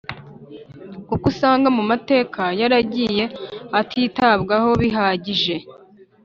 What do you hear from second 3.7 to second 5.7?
atitabwaho bihagije.